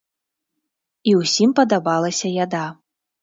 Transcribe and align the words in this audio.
І 1.11 1.13
ўсім 1.19 1.53
падабалася 1.61 2.27
яда. 2.43 2.65